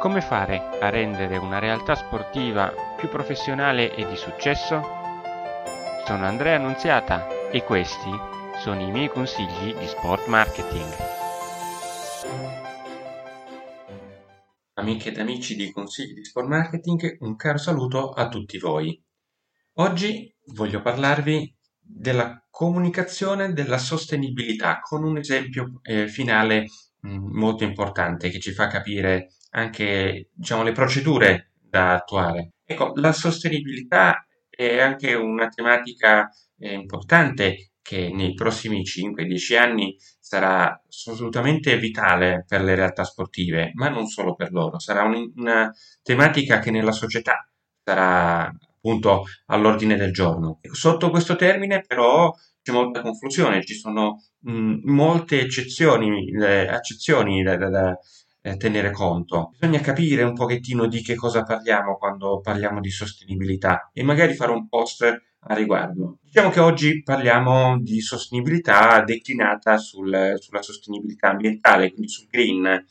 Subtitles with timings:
[0.00, 4.80] Come fare a rendere una realtà sportiva più professionale e di successo?
[6.06, 8.10] Sono Andrea Annunziata e questi
[8.62, 10.90] sono i miei consigli di sport marketing.
[14.72, 18.98] Amiche ed amici di Consigli di Sport Marketing, un caro saluto a tutti voi.
[19.74, 26.68] Oggi voglio parlarvi della comunicazione della sostenibilità con un esempio eh, finale
[27.06, 32.52] mm, molto importante che ci fa capire anche diciamo, le procedure da attuare.
[32.64, 40.80] Ecco, la sostenibilità è anche una tematica eh, importante che nei prossimi 5-10 anni sarà
[40.86, 46.60] assolutamente vitale per le realtà sportive, ma non solo per loro, sarà un, una tematica
[46.60, 47.48] che nella società
[47.82, 50.60] sarà appunto all'ordine del giorno.
[50.70, 52.32] Sotto questo termine però
[52.62, 57.98] c'è molta confusione, ci sono mh, molte eccezioni, eh, accezioni da, da, da
[58.42, 59.50] eh, tenere conto.
[59.58, 64.52] Bisogna capire un pochettino di che cosa parliamo quando parliamo di sostenibilità e magari fare
[64.52, 66.18] un post a riguardo.
[66.22, 72.86] Diciamo che oggi parliamo di sostenibilità declinata sul, sulla sostenibilità ambientale, quindi sul green.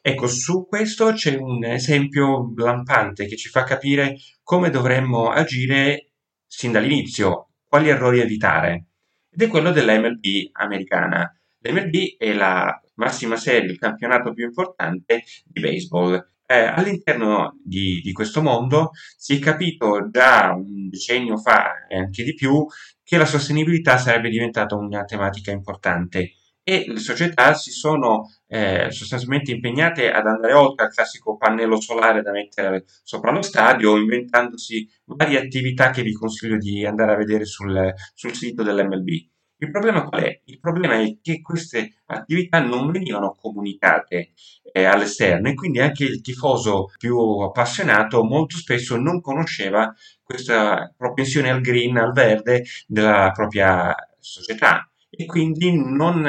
[0.00, 6.10] Ecco, su questo c'è un esempio lampante che ci fa capire come dovremmo agire
[6.46, 8.88] sin dall'inizio, quali errori evitare.
[9.30, 11.34] Ed è quello della MLB americana.
[11.64, 16.32] L'MLB è la massima serie, il campionato più importante di baseball.
[16.46, 22.22] Eh, all'interno di, di, questo mondo si è capito già un decennio fa e anche
[22.22, 22.66] di più
[23.02, 29.52] che la sostenibilità sarebbe diventata una tematica importante e le società si sono eh, sostanzialmente
[29.52, 35.38] impegnate ad andare oltre al classico pannello solare da mettere sopra lo stadio, inventandosi varie
[35.38, 39.32] attività che vi consiglio di andare a vedere sul, sul sito dell'MLB.
[39.56, 40.40] Il problema qual è?
[40.44, 44.32] Il problema è che queste attività non venivano comunicate
[44.72, 51.50] eh, all'esterno e quindi anche il tifoso più appassionato molto spesso non conosceva questa propensione
[51.50, 56.22] al green, al verde della propria società e quindi non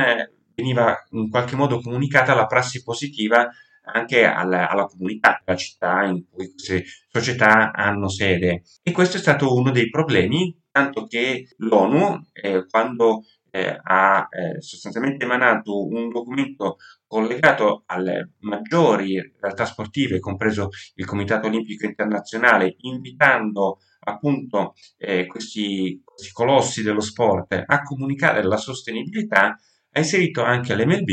[0.54, 3.50] veniva in qualche modo comunicata la prassi positiva
[3.86, 8.64] anche alla, alla comunità, alla città in cui queste società hanno sede.
[8.82, 14.62] E questo è stato uno dei problemi tanto che l'ONU, eh, quando eh, ha eh,
[14.62, 16.76] sostanzialmente emanato un documento
[17.08, 26.34] collegato alle maggiori realtà sportive, compreso il Comitato Olimpico Internazionale, invitando appunto eh, questi, questi,
[26.34, 29.56] colossi dello sport a comunicare la sostenibilità,
[29.92, 31.10] ha inserito anche l'MLB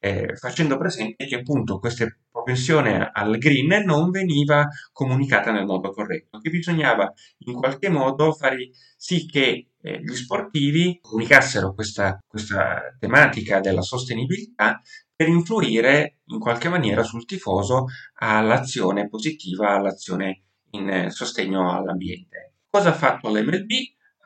[0.00, 2.06] eh, facendo presente che appunto questa
[2.48, 8.70] propensione al green non veniva comunicata nel modo corretto, che bisognava in qualche modo fare
[8.96, 14.80] sì che eh, gli sportivi comunicassero questa, questa tematica della sostenibilità
[15.14, 22.54] per influire in qualche maniera sul tifoso all'azione positiva, all'azione in sostegno all'ambiente.
[22.70, 23.70] Cosa ha fatto l'MLB?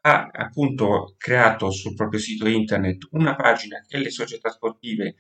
[0.05, 5.15] Ha appunto creato sul proprio sito internet una pagina che le società sportive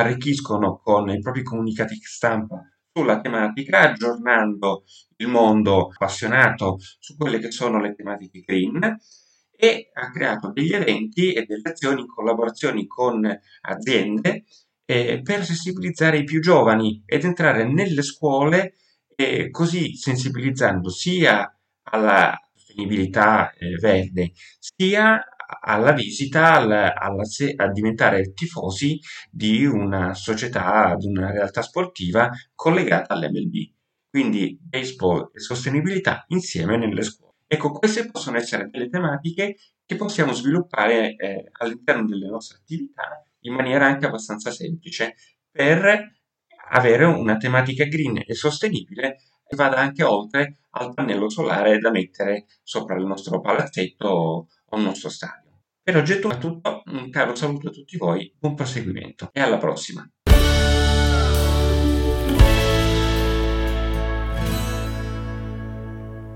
[0.00, 4.84] arricchiscono con i propri comunicati stampa sulla tematica, aggiornando
[5.16, 8.98] il mondo appassionato su quelle che sono le tematiche green
[9.50, 13.28] e ha creato degli eventi e delle azioni in collaborazione con
[13.62, 14.44] aziende
[14.84, 18.74] eh, per sensibilizzare i più giovani ed entrare nelle scuole
[19.16, 25.20] eh, così sensibilizzando sia alla sostenibilità eh, verde sia
[25.60, 27.24] alla visita, alla, alla,
[27.56, 28.98] a diventare tifosi
[29.30, 33.54] di una società, di una realtà sportiva collegata all'MLB.
[34.10, 37.34] Quindi baseball e sostenibilità insieme nelle scuole.
[37.46, 43.54] Ecco, queste possono essere delle tematiche che possiamo sviluppare eh, all'interno delle nostre attività in
[43.54, 45.14] maniera anche abbastanza semplice
[45.50, 46.16] per
[46.70, 49.16] avere una tematica green e sostenibile
[49.46, 54.82] che vada anche oltre al pannello solare da mettere sopra il nostro palazzetto o il
[54.84, 55.60] nostro stadio.
[55.82, 60.06] Per oggi è tutto, un caro saluto a tutti voi, buon proseguimento e alla prossima!